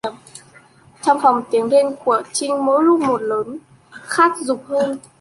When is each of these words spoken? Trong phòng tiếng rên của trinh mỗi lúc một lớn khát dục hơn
Trong 1.01 1.19
phòng 1.21 1.43
tiếng 1.51 1.69
rên 1.69 1.85
của 2.05 2.21
trinh 2.33 2.65
mỗi 2.65 2.83
lúc 2.83 2.99
một 3.01 3.21
lớn 3.21 3.57
khát 3.91 4.31
dục 4.41 4.63
hơn 4.67 4.97